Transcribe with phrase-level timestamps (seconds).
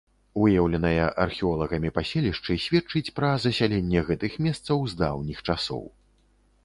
[0.43, 5.85] Выяўленае археолагамі паселішчы сведчыць пра засяленне гэтых месцаў з даўніх часоў.